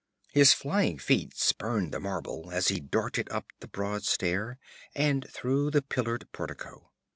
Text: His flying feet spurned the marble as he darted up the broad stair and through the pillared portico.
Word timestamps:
His 0.33 0.51
flying 0.51 0.97
feet 0.97 1.37
spurned 1.37 1.91
the 1.91 1.99
marble 1.99 2.49
as 2.51 2.69
he 2.69 2.79
darted 2.79 3.29
up 3.29 3.45
the 3.59 3.67
broad 3.67 4.03
stair 4.03 4.57
and 4.95 5.29
through 5.29 5.69
the 5.69 5.83
pillared 5.83 6.27
portico. 6.31 6.89